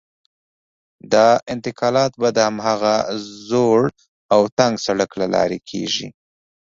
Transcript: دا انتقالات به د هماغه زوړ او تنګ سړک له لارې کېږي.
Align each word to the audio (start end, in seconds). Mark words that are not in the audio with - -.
دا 1.13 1.27
انتقالات 1.53 2.11
به 2.21 2.29
د 2.35 2.37
هماغه 2.47 2.95
زوړ 3.47 3.81
او 4.33 4.41
تنګ 4.57 4.73
سړک 4.85 5.11
له 5.21 5.27
لارې 5.33 5.59
کېږي. 5.69 6.07